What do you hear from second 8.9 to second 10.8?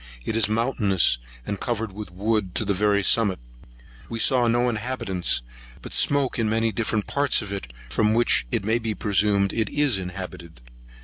presumed it is inhabited.